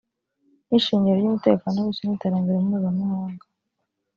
nk’ishingiro 0.67 1.15
ry’umutekano 1.17 1.77
w’isi 1.79 2.03
n’iterambere 2.05 2.57
mpuzamahanga 2.65 3.43